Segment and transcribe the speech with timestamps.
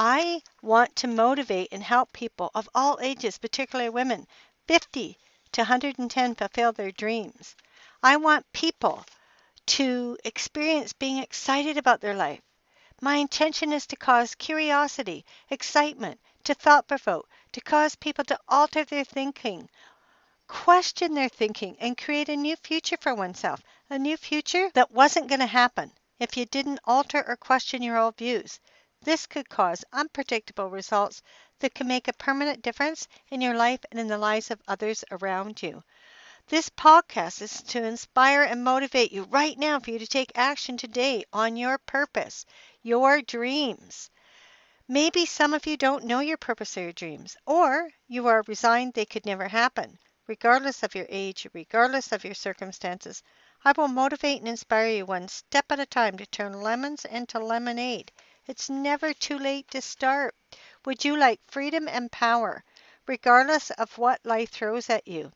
[0.00, 4.28] I want to motivate and help people of all ages, particularly women,
[4.68, 5.18] 50
[5.50, 7.56] to 110 fulfill their dreams.
[8.00, 9.04] I want people
[9.66, 12.40] to experience being excited about their life.
[13.00, 18.84] My intention is to cause curiosity, excitement, to thought provoke, to cause people to alter
[18.84, 19.68] their thinking,
[20.46, 23.60] question their thinking, and create a new future for oneself.
[23.90, 27.98] A new future that wasn't going to happen if you didn't alter or question your
[27.98, 28.60] old views.
[29.02, 31.22] This could cause unpredictable results
[31.60, 35.04] that can make a permanent difference in your life and in the lives of others
[35.10, 35.84] around you.
[36.48, 40.76] This podcast is to inspire and motivate you right now for you to take action
[40.76, 42.46] today on your purpose,
[42.82, 44.10] your dreams.
[44.88, 48.94] Maybe some of you don't know your purpose or your dreams, or you are resigned
[48.94, 49.98] they could never happen.
[50.26, 53.22] Regardless of your age, regardless of your circumstances,
[53.64, 57.38] I will motivate and inspire you one step at a time to turn lemons into
[57.38, 58.10] lemonade.
[58.48, 60.34] It's never too late to start.
[60.84, 62.64] Would you like freedom and power,
[63.06, 65.30] regardless of what life throws at you?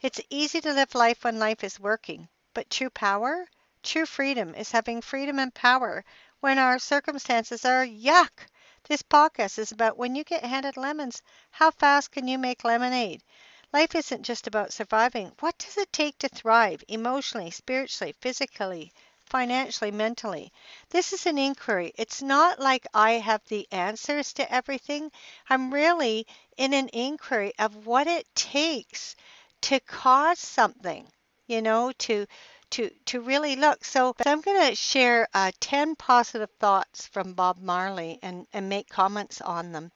[0.00, 3.46] It's easy to live life when life is working, but true power,
[3.82, 6.04] true freedom is having freedom and power
[6.40, 8.46] when our circumstances are yuck.
[8.84, 13.24] This podcast is about when you get handed lemons, how fast can you make lemonade?
[13.72, 15.32] Life isn't just about surviving.
[15.40, 18.92] What does it take to thrive emotionally, spiritually, physically,
[19.30, 20.52] financially, mentally.
[20.90, 21.92] This is an inquiry.
[21.96, 25.10] It's not like I have the answers to everything.
[25.48, 26.26] I'm really
[26.56, 29.16] in an inquiry of what it takes
[29.62, 31.06] to cause something,
[31.46, 32.26] you know, to
[32.70, 33.84] to to really look.
[33.84, 38.88] So I'm going to share uh, 10 positive thoughts from Bob Marley and and make
[38.88, 39.92] comments on them.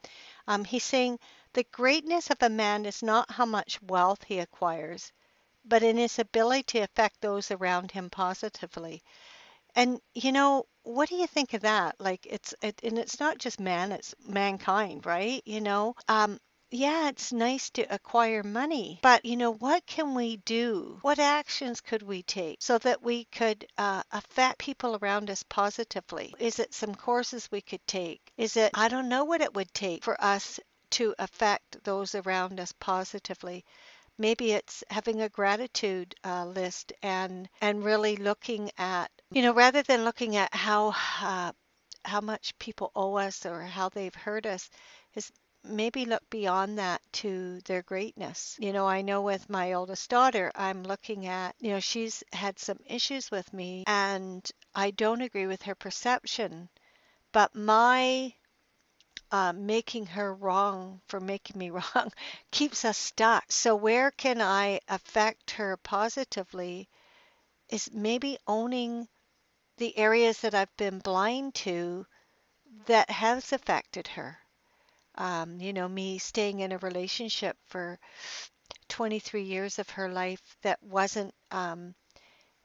[0.46, 1.18] Um, he's saying
[1.54, 5.12] the greatness of a man is not how much wealth he acquires,
[5.64, 9.02] but in his ability to affect those around him positively.
[9.74, 12.00] And you know, what do you think of that?
[12.00, 15.42] Like it's it, and it's not just man, it's mankind, right?
[15.44, 16.38] You know, um
[16.70, 20.98] yeah, it's nice to acquire money, but you know, what can we do?
[21.02, 26.34] What actions could we take so that we could uh, affect people around us positively?
[26.40, 28.32] Is it some courses we could take?
[28.36, 30.58] Is it, I don't know what it would take for us
[30.90, 33.64] to affect those around us positively
[34.18, 39.82] maybe it's having a gratitude uh, list and and really looking at you know rather
[39.82, 41.52] than looking at how uh,
[42.04, 44.70] how much people owe us or how they've hurt us
[45.14, 45.32] is
[45.64, 48.56] maybe look beyond that to their greatness.
[48.60, 52.58] You know, I know with my oldest daughter, I'm looking at, you know, she's had
[52.58, 56.68] some issues with me and I don't agree with her perception,
[57.32, 58.34] but my
[59.34, 62.12] uh, making her wrong for making me wrong
[62.52, 63.44] keeps us stuck.
[63.50, 66.88] So, where can I affect her positively
[67.68, 69.08] is maybe owning
[69.78, 72.06] the areas that I've been blind to
[72.86, 74.38] that has affected her.
[75.16, 77.98] Um, you know, me staying in a relationship for
[78.88, 81.94] 23 years of her life that wasn't, um,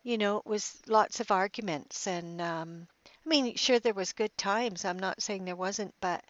[0.03, 2.07] you know, it was lots of arguments.
[2.07, 2.87] And um,
[3.25, 4.85] I mean, sure, there was good times.
[4.85, 6.23] I'm not saying there wasn't, but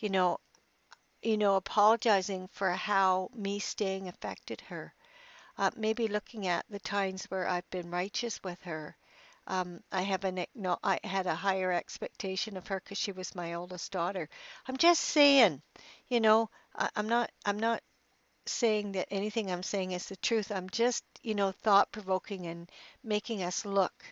[0.00, 0.38] you know,
[1.22, 4.94] you know, apologizing for how me staying affected her.
[5.58, 8.96] Uh, maybe looking at the times where I've been righteous with her,
[9.46, 13.34] um, I have an no, I had a higher expectation of her because she was
[13.34, 14.28] my oldest daughter.
[14.66, 15.62] I'm just saying,
[16.08, 17.82] you know, I, I'm not I'm not
[18.46, 20.50] saying that anything I'm saying is the truth.
[20.50, 22.70] I'm just, you know, thought provoking and
[23.04, 24.04] making us look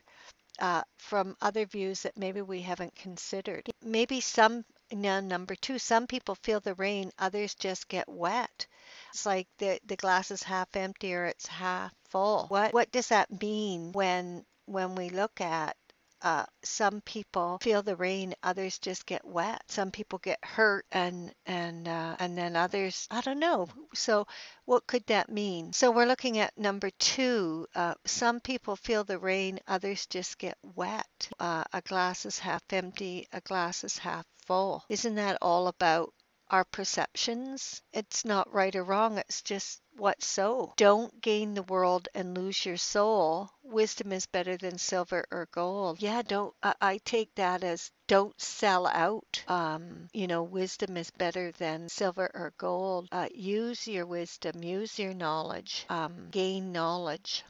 [0.60, 3.68] uh, from other views that maybe we haven't considered.
[3.82, 8.66] Maybe some, now number two, some people feel the rain, others just get wet.
[9.10, 12.46] It's like the, the glass is half empty or it's half full.
[12.48, 15.76] What, what does that mean when, when we look at
[16.22, 19.62] uh, some people feel the rain, others just get wet.
[19.68, 23.68] Some people get hurt, and and uh, and then others, I don't know.
[23.94, 24.26] So,
[24.64, 25.72] what could that mean?
[25.72, 27.66] So we're looking at number two.
[27.74, 31.28] Uh, some people feel the rain, others just get wet.
[31.38, 34.84] Uh, a glass is half empty, a glass is half full.
[34.88, 36.12] Isn't that all about
[36.50, 37.82] our perceptions?
[37.92, 39.18] It's not right or wrong.
[39.18, 40.72] It's just what so?
[40.76, 43.50] Don't gain the world and lose your soul.
[43.62, 46.00] Wisdom is better than silver or gold.
[46.00, 46.54] Yeah, don't.
[46.62, 49.44] I, I take that as don't sell out.
[49.48, 53.08] Um, you know, wisdom is better than silver or gold.
[53.12, 57.44] Uh, use your wisdom, use your knowledge, um, gain knowledge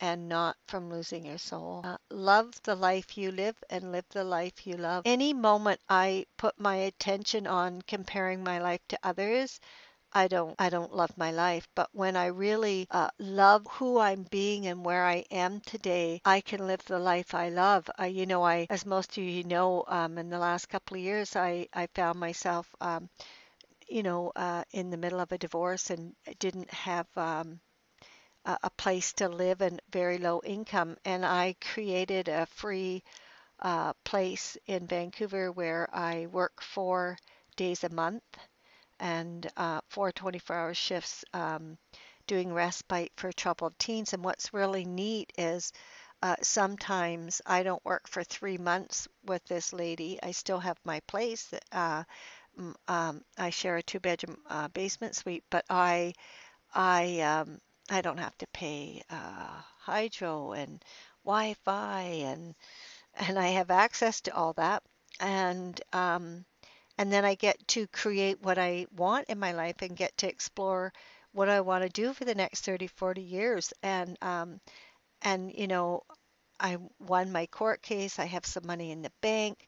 [0.00, 1.82] and not from losing your soul.
[1.84, 5.02] Uh, love the life you live and live the life you love.
[5.06, 9.60] Any moment I put my attention on comparing my life to others,
[10.12, 14.24] I don't I don't love my life, but when I really uh, love who I'm
[14.24, 17.88] being and where I am today, I can live the life I love.
[17.98, 21.02] I, you know, I as most of you know, um, in the last couple of
[21.02, 23.08] years, I I found myself, um,
[23.88, 27.06] you know, uh, in the middle of a divorce and didn't have.
[27.16, 27.60] Um,
[28.62, 33.02] a place to live and very low income, and I created a free
[33.60, 37.18] uh, place in Vancouver where I work four
[37.56, 38.22] days a month
[39.00, 41.78] and uh, four 24 hour shifts um,
[42.26, 44.12] doing respite for troubled teens.
[44.12, 45.72] And what's really neat is
[46.22, 50.18] uh, sometimes I don't work for three months with this lady.
[50.22, 51.52] I still have my place.
[51.72, 52.04] Uh,
[52.88, 56.14] um, I share a two bedroom uh, basement suite, but I,
[56.74, 60.82] I, um, I don't have to pay uh, hydro and
[61.24, 62.54] Wi-Fi and
[63.14, 64.82] and I have access to all that.
[65.20, 66.46] And um,
[66.98, 70.28] and then I get to create what I want in my life and get to
[70.28, 70.92] explore
[71.32, 73.72] what I want to do for the next 30, 40 years.
[73.82, 74.60] And um,
[75.22, 76.02] and you know,
[76.60, 78.18] I won my court case.
[78.18, 79.66] I have some money in the bank,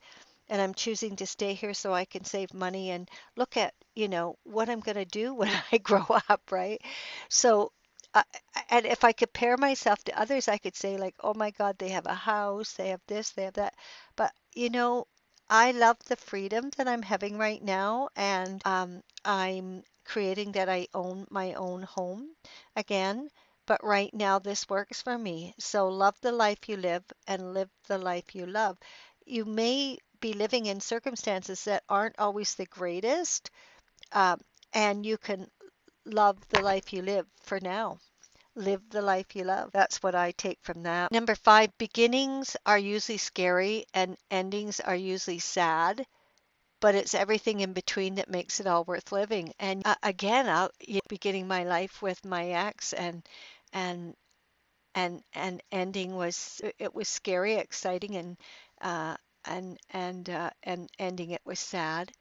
[0.49, 4.09] and I'm choosing to stay here so I can save money and look at you
[4.09, 6.81] know what I'm going to do when I grow up, right?
[7.29, 7.73] So.
[8.15, 8.23] Uh,
[8.71, 11.89] and if I compare myself to others, I could say like, "Oh my God, they
[11.91, 13.75] have a house, they have this, they have that."
[14.17, 15.07] But you know,
[15.49, 20.87] I love the freedom that I'm having right now, and um, I'm creating that I
[20.95, 22.31] own my own home
[22.77, 23.29] again.
[23.67, 25.55] But right now, this works for me.
[25.59, 28.77] So love the life you live and live the life you love.
[29.27, 33.51] You may be living in circumstances that aren't always the greatest,
[34.13, 34.41] um,
[34.73, 35.51] and you can
[36.11, 37.99] love the life you live for now
[38.57, 39.71] live the life you love.
[39.73, 41.13] That's what I take from that.
[41.13, 46.07] Number five, beginnings are usually scary and endings are usually sad,
[46.81, 49.53] but it's everything in between that makes it all worth living.
[49.59, 53.27] And uh, again, I'll you know, beginning my life with my ex and
[53.73, 54.15] and
[54.95, 58.37] and and ending was it was scary, exciting, and
[58.81, 62.13] uh, and and uh, and ending it was sad.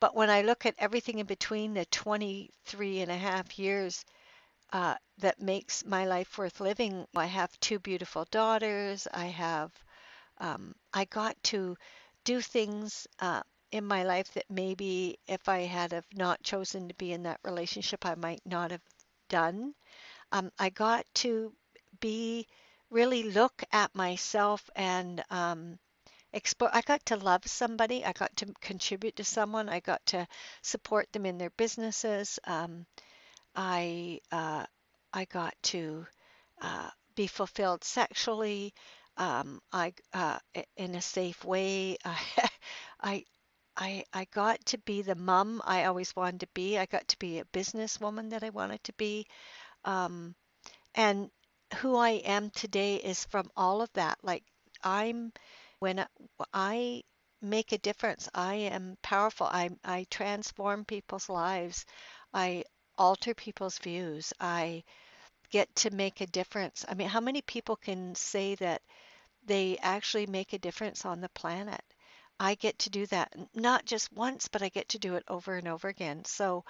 [0.00, 4.04] But when I look at everything in between the 23 and a half years
[4.72, 7.06] uh, that makes my life worth living.
[7.16, 9.06] I have two beautiful daughters.
[9.12, 9.72] I have,
[10.38, 11.76] um, I got to
[12.24, 13.42] do things uh,
[13.72, 17.40] in my life that maybe if I had have not chosen to be in that
[17.44, 18.82] relationship, I might not have
[19.28, 19.74] done.
[20.32, 21.52] Um, I got to
[22.00, 22.46] be
[22.90, 25.78] really look at myself and um,
[26.32, 26.70] explore.
[26.74, 28.04] I got to love somebody.
[28.04, 29.68] I got to contribute to someone.
[29.68, 30.26] I got to
[30.62, 32.38] support them in their businesses.
[32.44, 32.86] Um,
[33.54, 34.66] I uh,
[35.12, 36.06] I got to
[36.60, 38.74] uh, be fulfilled sexually.
[39.16, 40.38] Um, I uh,
[40.76, 41.96] in a safe way.
[43.00, 43.24] I
[43.76, 46.78] I I got to be the mom I always wanted to be.
[46.78, 49.26] I got to be a businesswoman that I wanted to be.
[49.84, 50.34] Um,
[50.94, 51.30] and
[51.78, 54.18] who I am today is from all of that.
[54.22, 54.44] Like
[54.84, 55.32] I'm
[55.80, 56.06] when
[56.54, 57.02] I
[57.42, 59.46] make a difference, I am powerful.
[59.46, 61.84] I I transform people's lives.
[62.34, 62.64] I
[62.98, 64.32] alter people's views.
[64.40, 64.84] I
[65.50, 66.84] get to make a difference.
[66.88, 68.82] I mean, how many people can say that
[69.44, 71.82] they actually make a difference on the planet?
[72.40, 75.56] I get to do that not just once, but I get to do it over
[75.56, 76.24] and over again.
[76.24, 76.64] So,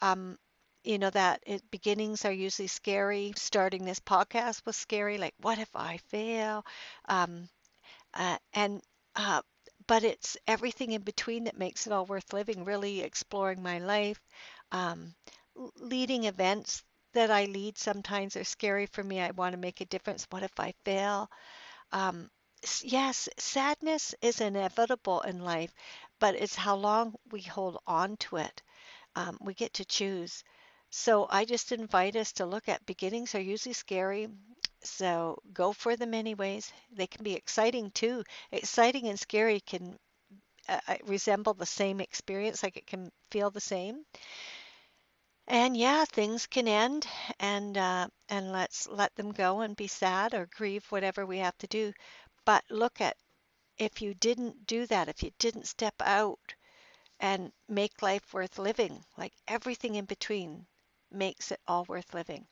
[0.00, 0.38] um,
[0.84, 3.32] you know that it, beginnings are usually scary.
[3.36, 5.18] Starting this podcast was scary.
[5.18, 6.64] Like, what if I fail?
[7.08, 7.48] Um,
[8.16, 8.82] uh, and
[9.16, 9.42] uh,
[9.86, 12.64] but it's everything in between that makes it all worth living.
[12.64, 14.20] Really exploring my life,
[14.72, 15.14] um,
[15.76, 16.82] leading events
[17.14, 19.20] that I lead sometimes are scary for me.
[19.20, 20.26] I want to make a difference.
[20.30, 21.30] What if I fail?
[21.92, 22.30] Um,
[22.82, 25.72] yes, sadness is inevitable in life,
[26.20, 28.62] but it's how long we hold on to it.
[29.16, 30.44] Um, we get to choose.
[30.90, 34.28] So I just invite us to look at beginnings are usually scary.
[34.90, 36.72] So go for them anyways.
[36.92, 38.24] They can be exciting too.
[38.52, 39.98] Exciting and scary can
[40.68, 44.04] uh, uh resemble the same experience, like it can feel the same.
[45.48, 47.04] And yeah, things can end,
[47.40, 51.58] and uh, and let's let them go and be sad or grieve, whatever we have
[51.58, 51.92] to do.
[52.44, 53.16] But look at
[53.78, 56.54] if you didn't do that, if you didn't step out
[57.20, 60.66] and make life worth living, like everything in between
[61.10, 62.48] makes it all worth living.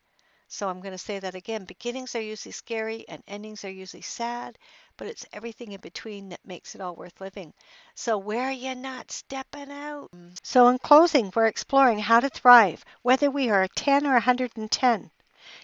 [0.55, 1.65] So I'm going to say that again.
[1.65, 4.57] Beginnings are usually scary and endings are usually sad,
[4.97, 7.53] but it's everything in between that makes it all worth living.
[7.97, 10.11] So where are you not stepping out?
[10.13, 10.39] Mm.
[10.45, 15.11] So in closing, we're exploring how to thrive, whether we are a 10 or 110.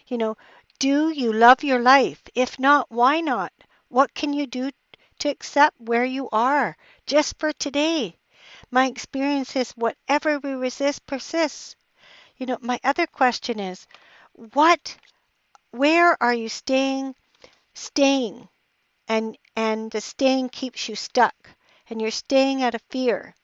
[0.09, 0.37] You know,
[0.81, 2.23] do you love your life?
[2.35, 3.53] If not, why not?
[3.89, 4.73] What can you do
[5.21, 8.19] to accept where you are just for today?
[8.73, 11.77] My experience is whatever we resist persists.
[12.39, 13.87] You know, my other question is,
[14.55, 14.97] what,
[15.73, 17.15] where are you staying,
[17.75, 18.49] staying,
[19.09, 21.35] and and the staying keeps you stuck,
[21.89, 23.35] and you're staying out of fear.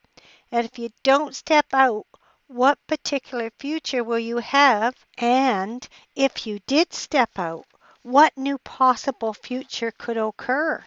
[0.53, 2.07] And if you don't step out,
[2.49, 4.95] what particular future will you have?
[5.19, 7.67] And if you did step out,
[8.03, 10.85] what new possible future could occur?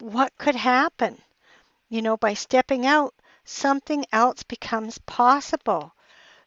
[0.00, 1.22] What could happen?
[1.88, 5.92] You know, by stepping out, something else becomes possible.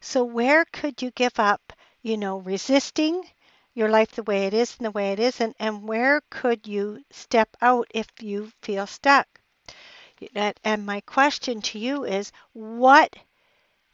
[0.00, 1.72] So, where could you give up,
[2.04, 3.24] you know, resisting
[3.72, 5.40] your life the way it is and the way it is?
[5.40, 9.26] And, and where could you step out if you feel stuck?
[10.62, 13.16] And my question to you is what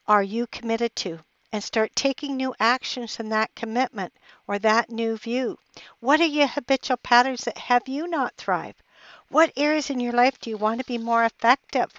[0.09, 1.21] are you committed to?
[1.53, 4.13] And start taking new actions from that commitment
[4.49, 5.57] or that new view.
[6.01, 8.75] What are your habitual patterns that have you not thrive?
[9.29, 11.93] What areas in your life do you want to be more effective?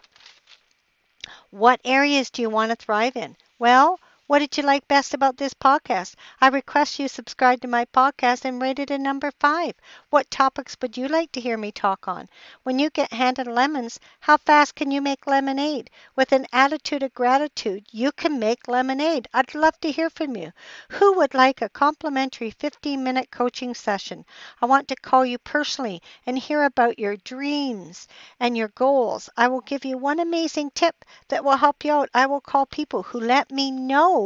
[1.51, 3.37] What areas do you want to thrive in?
[3.59, 3.97] Well,
[4.31, 6.15] what did you like best about this podcast?
[6.39, 9.73] I request you subscribe to my podcast and rate it a number five.
[10.09, 12.29] What topics would you like to hear me talk on?
[12.63, 15.89] When you get handed lemons, how fast can you make lemonade?
[16.15, 19.27] With an attitude of gratitude, you can make lemonade.
[19.33, 20.53] I'd love to hear from you.
[20.91, 24.23] Who would like a complimentary 15 minute coaching session?
[24.61, 28.07] I want to call you personally and hear about your dreams
[28.39, 29.29] and your goals.
[29.35, 32.09] I will give you one amazing tip that will help you out.
[32.13, 34.20] I will call people who let me know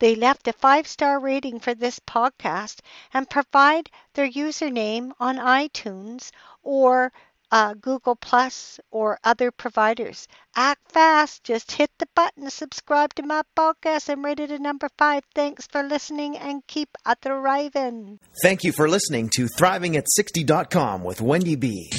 [0.00, 2.80] they left a five star rating for this podcast
[3.12, 6.30] and provide their username on iTunes
[6.62, 7.12] or
[7.50, 10.26] uh, Google Plus or other providers.
[10.56, 11.44] Act fast.
[11.44, 15.22] Just hit the button, subscribe to my podcast, and rate it a number five.
[15.34, 18.18] Thanks for listening and keep thriving.
[18.42, 21.90] Thank you for listening to Thriving at 60.com with Wendy B.